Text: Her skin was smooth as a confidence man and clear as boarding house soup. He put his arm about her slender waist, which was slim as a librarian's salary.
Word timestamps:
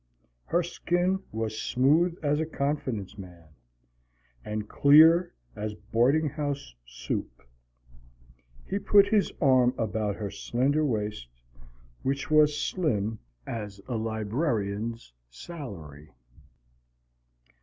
Her 0.45 0.63
skin 0.63 1.21
was 1.31 1.61
smooth 1.61 2.17
as 2.23 2.39
a 2.39 2.45
confidence 2.47 3.19
man 3.19 3.49
and 4.43 4.67
clear 4.67 5.35
as 5.55 5.75
boarding 5.75 6.27
house 6.27 6.73
soup. 6.87 7.43
He 8.67 8.79
put 8.79 9.09
his 9.09 9.31
arm 9.39 9.75
about 9.77 10.15
her 10.15 10.31
slender 10.31 10.83
waist, 10.83 11.27
which 12.01 12.31
was 12.31 12.57
slim 12.57 13.19
as 13.45 13.79
a 13.87 13.95
librarian's 13.95 15.13
salary. 15.29 16.09